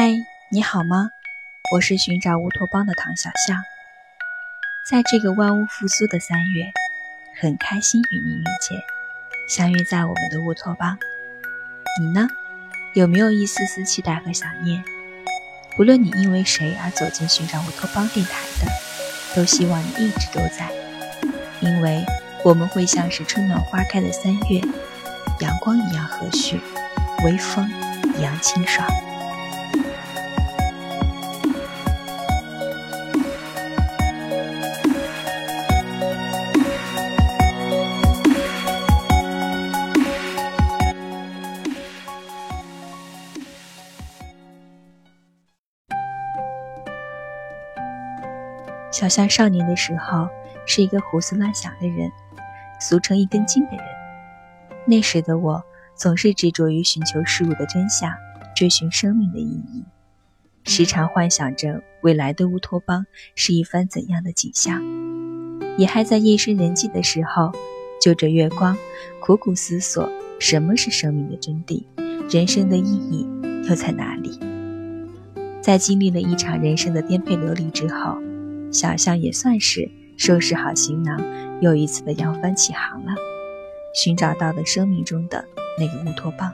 [0.00, 0.12] 嗨，
[0.48, 1.10] 你好吗？
[1.74, 3.56] 我是寻找乌托邦的唐小象。
[4.88, 6.70] 在这个万物复苏的三月，
[7.40, 8.78] 很开心与你遇见，
[9.48, 10.96] 相约在我们的乌托邦。
[12.00, 12.28] 你呢？
[12.94, 14.84] 有没有一丝丝期待和想念？
[15.76, 18.70] 不论你因为谁而走进寻找乌托邦电台的，
[19.34, 20.70] 都希望你一直都在，
[21.58, 22.06] 因为
[22.44, 24.60] 我们会像是春暖花开的三月，
[25.40, 26.60] 阳光一样和煦，
[27.24, 27.68] 微风
[28.16, 28.88] 一样清爽。
[48.98, 50.28] 小象少年的时候
[50.66, 52.10] 是一个胡思乱想的人，
[52.80, 53.80] 俗称一根筋的人。
[54.88, 55.62] 那时的我
[55.94, 58.12] 总是执着于寻求事物的真相，
[58.56, 59.84] 追寻生命的意义，
[60.64, 64.82] 时常幻想着未来的乌托邦是一番怎样的景象。
[65.76, 67.52] 也还在夜深人静的时候，
[68.02, 68.76] 就着月光
[69.20, 70.10] 苦苦思索
[70.40, 71.84] 什么是生命的真谛，
[72.28, 73.24] 人生的意义
[73.68, 74.40] 又在哪里。
[75.62, 78.18] 在经历了一场人生的颠沛流离之后。
[78.70, 81.20] 小象也算是收拾好行囊，
[81.60, 83.14] 又一次的扬帆起航了，
[83.94, 85.44] 寻找到了生命中的
[85.78, 86.52] 那个乌托邦。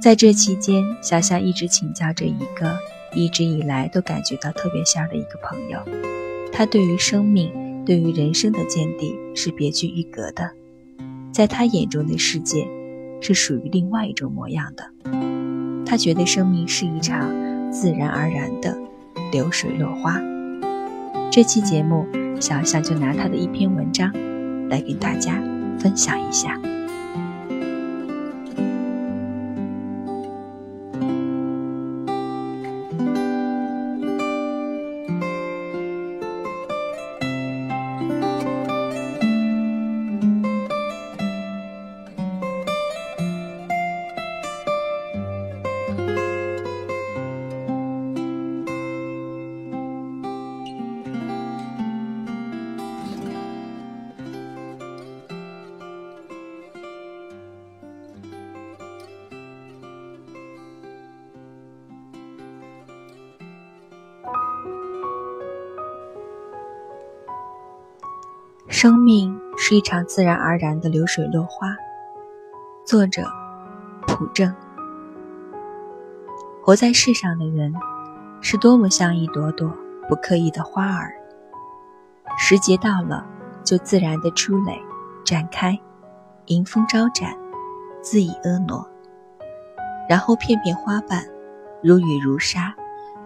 [0.00, 2.78] 在这期间，小象一直请教着一个
[3.14, 5.78] 一直以来都感觉到特别仙的一个朋友，
[6.52, 10.50] 他对于生命、对于人生的见地是别具一格的，
[11.32, 12.68] 在他眼中的世界
[13.20, 14.90] 是属于另外一种模样的。
[15.86, 18.76] 他觉得生命是一场自然而然的。
[19.34, 20.22] 流水落花。
[21.28, 22.06] 这期节目，
[22.40, 24.12] 小象就拿他的一篇文章
[24.70, 25.42] 来跟大家
[25.76, 26.56] 分享一下。
[68.84, 71.74] 生命是一场自然而然的流水落花。
[72.84, 73.22] 作者：
[74.06, 74.54] 朴正。
[76.62, 77.72] 活在世上的人，
[78.42, 79.74] 是多么像一朵朵
[80.06, 81.14] 不刻意的花儿。
[82.36, 83.24] 时节到了，
[83.64, 84.78] 就自然的出蕾、
[85.24, 85.80] 展开，
[86.48, 87.34] 迎风招展，
[88.02, 88.86] 恣意婀娜。
[90.10, 91.24] 然后片片花瓣，
[91.82, 92.74] 如雨如沙，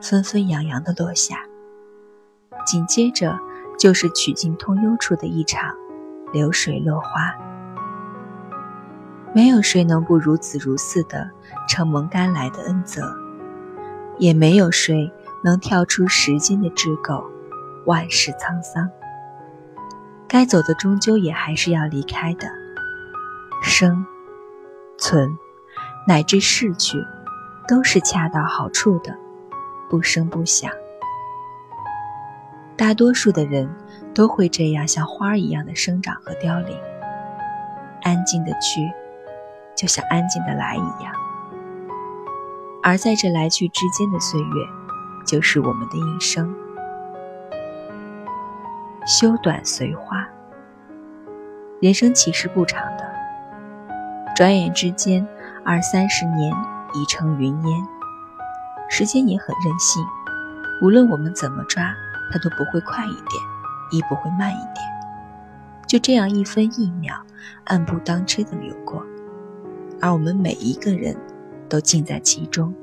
[0.01, 1.39] 纷纷扬扬的落下。
[2.65, 3.37] 紧接着。
[3.79, 5.73] 就是曲径通幽处的一场
[6.33, 7.35] 流水落花，
[9.33, 11.31] 没有谁能不如此如似的
[11.69, 13.03] 承蒙该来的恩泽，
[14.19, 15.13] 也没有谁
[15.45, 17.25] 能跳出时间的桎梏，
[17.87, 18.91] 万事沧桑。
[20.27, 22.49] 该走的终究也还是要离开的，
[23.63, 24.05] 生、
[24.99, 25.39] 存，
[26.07, 26.99] 乃至逝去，
[27.67, 29.17] 都是恰到好处的，
[29.89, 30.71] 不声不响。
[32.79, 33.69] 大多数的人
[34.15, 36.79] 都会这样，像花儿一样的生长和凋零，
[38.03, 38.89] 安静的去，
[39.77, 41.13] 就像安静的来一样。
[42.81, 44.47] 而在这来去之间的岁月，
[45.27, 46.55] 就是我们的一生。
[49.05, 50.29] 修短随花，
[51.81, 53.13] 人生其实不长的，
[54.37, 55.27] 转眼之间，
[55.65, 56.55] 二三十年
[56.95, 57.87] 已成云烟。
[58.89, 60.01] 时间也很任性，
[60.81, 61.83] 无论我们怎么抓。
[62.31, 63.43] 它都不会快一点，
[63.91, 64.87] 亦不会慢一点，
[65.87, 67.15] 就这样一分一秒，
[67.65, 69.05] 按部当车的流过，
[70.01, 71.17] 而我们每一个人
[71.69, 72.75] 都浸在其中，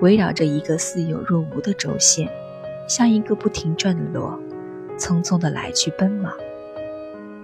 [0.00, 2.28] 围绕着一个似有若无的轴线，
[2.88, 4.38] 像一个不停转的螺，
[4.98, 6.32] 匆匆的来去奔忙，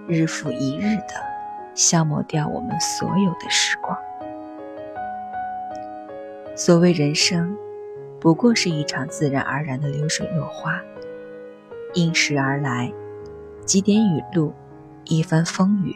[0.07, 1.13] 日复一日的
[1.73, 3.97] 消磨掉我们所有的时光。
[6.55, 7.55] 所谓人生，
[8.19, 10.81] 不过是一场自然而然的流水落花。
[11.97, 12.93] 应时而来，
[13.65, 14.53] 几点雨露，
[15.05, 15.95] 一番风雨，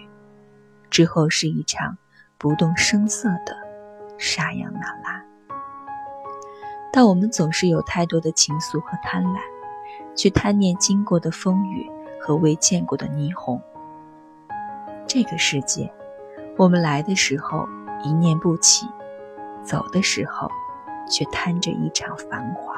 [0.89, 1.95] 之后是一场
[2.39, 3.55] 不动声色的
[4.17, 5.23] 沙扬那拉。
[6.91, 9.37] 但我们总是有太多的情愫和贪婪，
[10.15, 11.87] 去贪念经过的风雨
[12.19, 13.61] 和未见过的霓虹。
[15.05, 15.93] 这个世界，
[16.57, 17.69] 我们来的时候
[18.03, 18.87] 一念不起，
[19.63, 20.49] 走的时候
[21.07, 22.70] 却贪着一场繁华。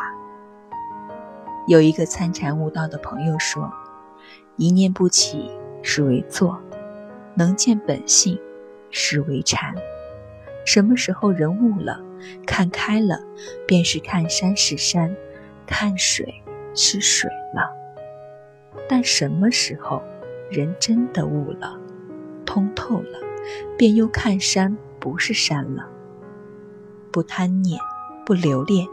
[1.66, 3.72] 有一个参禅悟道的朋友说
[4.58, 5.50] ：“一念不起，
[5.82, 6.58] 是为坐；
[7.36, 8.38] 能见本性，
[8.90, 9.74] 是为禅。
[10.66, 12.02] 什么时候人悟了，
[12.46, 13.18] 看开了，
[13.66, 15.16] 便是看山是山，
[15.66, 16.34] 看水
[16.76, 17.72] 是水了。
[18.90, 20.04] 但什么时候
[20.52, 21.80] 人真的悟了，
[22.46, 23.20] 通透了，
[23.78, 25.88] 便又看山不是山了。
[27.10, 27.80] 不贪念，
[28.26, 28.86] 不留恋，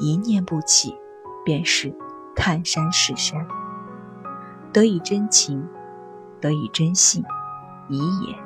[0.00, 0.96] 一念不起，
[1.44, 1.92] 便是。”
[2.36, 3.44] 看山是山，
[4.72, 5.66] 得以真情，
[6.40, 7.24] 得以真性，
[7.88, 8.38] 以眼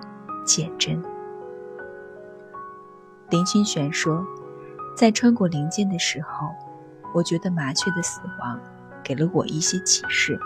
[0.46, 1.02] 见真。
[3.28, 4.24] 林清玄说，
[4.96, 6.48] 在穿过林间的时候，
[7.12, 8.58] 我觉得麻雀的死亡
[9.02, 10.40] 给了我一些启示。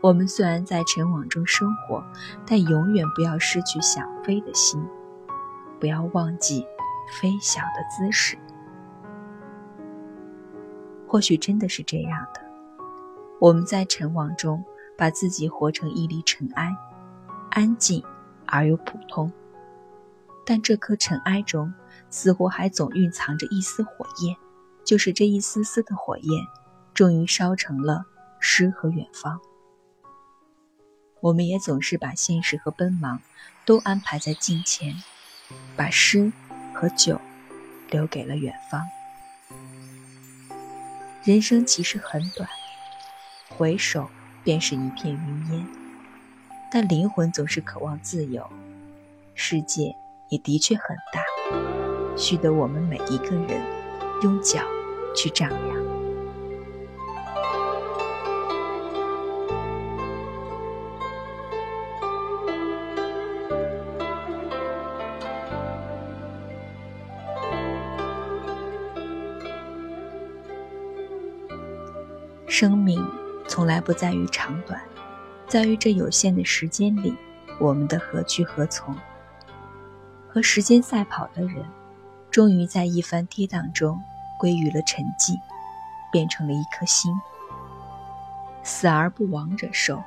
[0.00, 2.02] 我们虽然在尘网中生活，
[2.46, 4.82] 但永远不要失去想飞的心，
[5.78, 6.66] 不要忘记
[7.20, 8.36] 飞翔的姿势。
[11.10, 12.40] 或许真的是这样的，
[13.40, 14.64] 我们在尘网中
[14.96, 16.72] 把自己活成一粒尘埃，
[17.50, 18.00] 安静
[18.46, 19.32] 而又普通。
[20.46, 21.74] 但这颗尘埃中
[22.10, 24.36] 似乎还总蕴藏着一丝火焰，
[24.84, 26.46] 就是这一丝丝的火焰，
[26.94, 28.04] 终于烧成了
[28.38, 29.40] 诗和远方。
[31.20, 33.20] 我们也总是把现实和奔忙
[33.66, 34.94] 都安排在镜前，
[35.76, 36.32] 把诗
[36.72, 37.20] 和酒
[37.90, 38.80] 留给了远方。
[41.22, 42.48] 人生其实很短，
[43.50, 44.08] 回首
[44.42, 45.66] 便是一片云烟。
[46.72, 48.48] 但灵魂总是渴望自由，
[49.34, 49.94] 世界
[50.30, 51.22] 也的确很大，
[52.16, 53.60] 需得我们每一个人
[54.22, 54.64] 用脚
[55.14, 55.79] 去丈量。
[72.60, 73.02] 生命
[73.48, 74.78] 从来不在于长短，
[75.48, 77.16] 在于这有限的时间里，
[77.58, 78.94] 我们的何去何从。
[80.28, 81.64] 和时间赛跑的人，
[82.30, 83.98] 终于在一番跌宕中
[84.38, 85.40] 归于了沉寂，
[86.12, 87.10] 变成了一颗心。
[88.62, 90.02] 死而不亡者寿。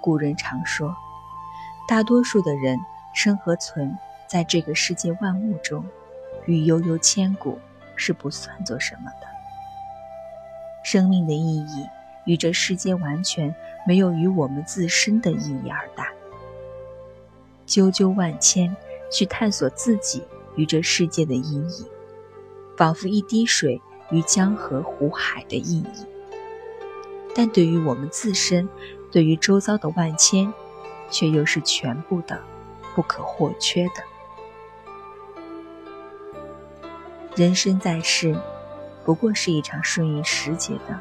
[0.00, 0.94] 古人常说，
[1.88, 2.78] 大多数的人
[3.12, 3.98] 生和存，
[4.28, 5.84] 在这个世界万物中，
[6.46, 7.58] 与悠悠千古
[7.96, 9.31] 是不算作什么的。
[10.82, 11.86] 生命的意义
[12.24, 13.54] 与这世间完全
[13.86, 16.08] 没有与我们自身的意义而大。
[17.66, 18.76] 啾啾万千，
[19.10, 20.22] 去探索自己
[20.56, 21.86] 与这世界的意义，
[22.76, 23.80] 仿佛一滴水
[24.10, 26.06] 与江河湖海的意义。
[27.34, 28.68] 但对于我们自身，
[29.10, 30.52] 对于周遭的万千，
[31.10, 32.38] 却又是全部的，
[32.94, 34.04] 不可或缺的。
[37.34, 38.36] 人生在世。
[39.04, 40.98] 不过是一场顺应时节的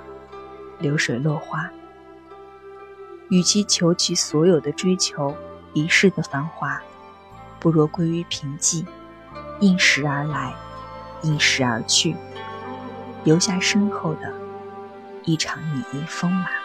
[0.80, 1.70] 流水落花。
[3.30, 5.36] 与其求其所有的追求
[5.74, 6.82] 一世的繁华，
[7.60, 8.86] 不若归于平静，
[9.62, 10.54] 应时而来，
[11.22, 12.16] 应时而去，
[13.24, 14.34] 留下身后的
[15.24, 16.61] 一场雨衣风马。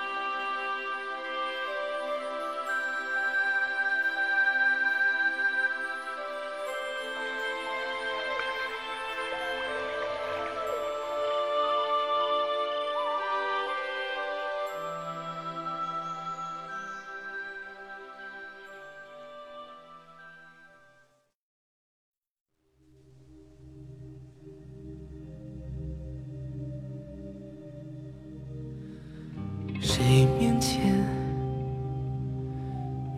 [29.96, 30.79] 谁面前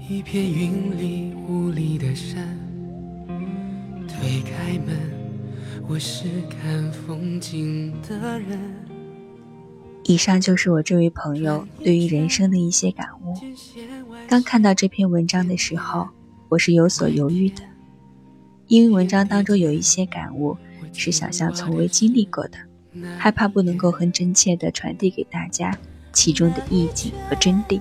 [0.09, 2.57] 一片云里雾里的山？
[4.07, 4.97] 推开门，
[5.89, 8.61] 我是看风景的人。
[10.05, 13.35] 以上就是我这位朋友对于人生的一些感悟。
[14.29, 16.07] 刚看到这篇文章的时候，
[16.49, 17.65] 我是有所犹豫的，
[18.69, 20.57] 因为文章当中有一些感悟
[20.93, 22.59] 是想象从未经历过的，
[23.19, 25.77] 害怕不能够很真切的传递给大家。
[26.19, 27.81] 其中的意境和真谛，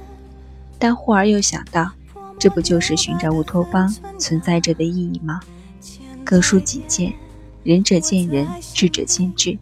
[0.78, 1.92] 但忽而又想到，
[2.38, 5.40] 这不就是寻找乌托邦存在着的意义吗？
[6.24, 7.12] 各抒己见，
[7.64, 9.58] 仁者见仁，智者见智，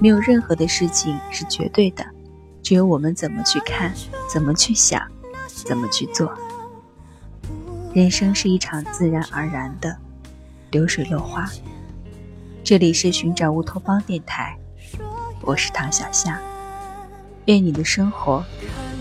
[0.00, 2.04] 没有任何的事情是绝对的，
[2.62, 3.90] 只有我们怎么去看，
[4.30, 5.00] 怎么去想，
[5.48, 6.30] 怎么去做。
[7.94, 9.96] 人生是一场自然而然的
[10.70, 11.50] 流水落花。
[12.62, 14.58] 这里是寻找乌托邦电台，
[15.40, 16.38] 我是唐小夏。
[17.50, 18.44] 愿你的生活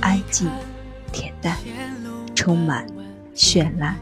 [0.01, 0.49] 安静、
[1.13, 1.55] 恬淡，
[2.33, 2.83] 充满
[3.35, 3.95] 绚烂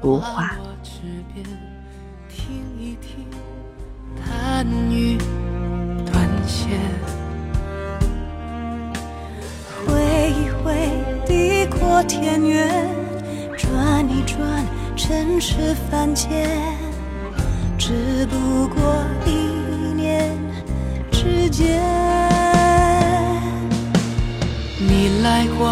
[0.00, 0.56] 如花。
[4.26, 5.16] 他贪欲
[6.04, 6.80] 断线。
[9.86, 10.90] 挥一挥，
[11.24, 12.68] 地阔天远，
[13.56, 16.50] 转一转，尘世凡间，
[17.78, 19.30] 只不过一
[19.94, 20.36] 念
[21.12, 21.89] 之间。
[25.40, 25.70] 爱过，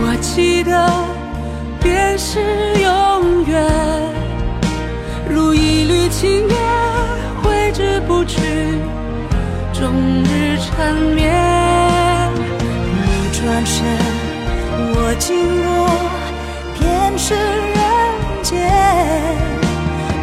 [0.00, 0.90] 我记得，
[1.80, 2.40] 便是
[2.82, 3.64] 永远。
[5.30, 6.58] 如一缕青烟，
[7.40, 8.40] 挥之不去，
[9.72, 11.32] 终日缠绵。
[13.06, 13.76] 你转身，
[14.90, 15.86] 我经过，
[16.80, 17.78] 便是人
[18.42, 18.58] 间。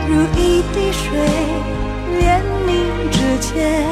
[0.09, 1.07] 如一滴水，
[2.19, 3.87] 连你指尖，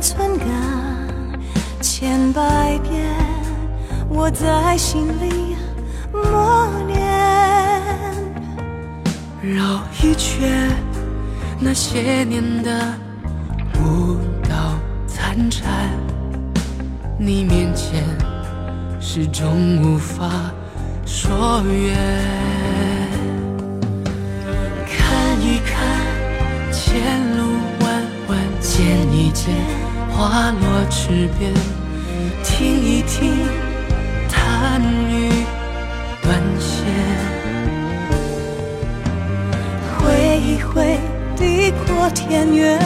[0.00, 0.46] 寸感，
[1.80, 3.04] 千百遍
[4.08, 5.56] 我在心里
[6.12, 6.96] 默念。
[9.42, 10.70] 绕一圈，
[11.58, 12.94] 那些年的
[13.80, 14.16] 舞
[14.48, 14.74] 蹈
[15.06, 15.68] 残蝉，
[17.18, 18.02] 你面前
[19.00, 20.28] 始终无法
[21.04, 21.96] 说远。
[24.84, 27.00] 看一看，前
[27.36, 27.44] 路
[27.80, 29.54] 弯弯，见一见，
[30.16, 31.52] 花落池边，
[32.42, 33.36] 听一听，
[34.30, 34.80] 叹
[35.10, 35.44] 雨
[36.22, 36.86] 断弦。
[39.98, 40.98] 挥一挥，
[41.36, 42.78] 地阔天远；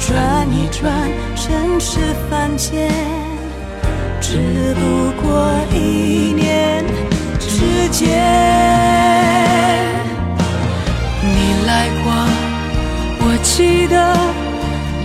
[0.00, 0.92] 转一转，
[1.36, 2.90] 尘世凡间。
[4.20, 6.84] 只不过一念
[7.38, 8.08] 之间。
[11.22, 12.12] 你来过，
[13.20, 14.16] 我记得，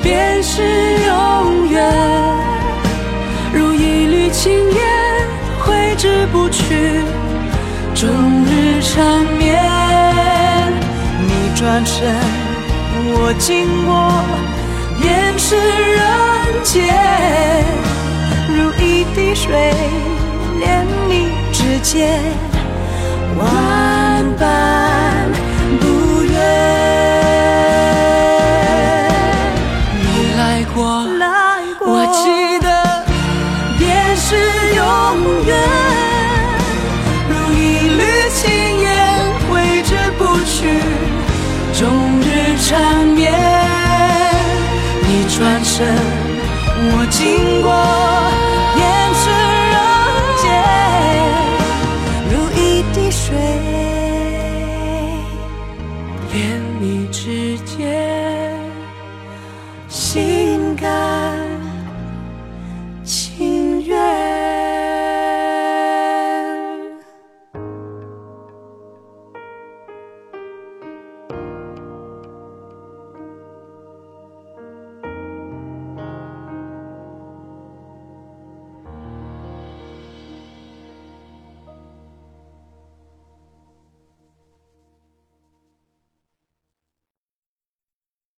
[0.06, 1.84] 便是永远。
[3.52, 4.78] 如一缕青烟，
[5.62, 7.02] 挥之不去，
[7.96, 8.08] 终
[8.46, 9.60] 日缠绵。
[11.28, 12.14] 你转身，
[13.18, 14.14] 我经过，
[15.02, 16.04] 便是人
[16.62, 16.76] 间。
[18.48, 19.74] 如一滴水，
[20.60, 22.22] 连你指尖，
[23.40, 23.44] 万
[24.40, 24.85] 般